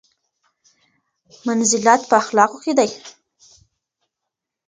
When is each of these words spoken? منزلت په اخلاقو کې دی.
منزلت 1.45 2.01
په 2.09 2.15
اخلاقو 2.21 2.57
کې 2.63 2.73
دی. 2.79 2.89